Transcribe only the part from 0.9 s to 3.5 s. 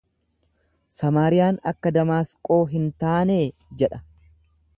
Samaariyaan akka Damaasqoo hin taanee?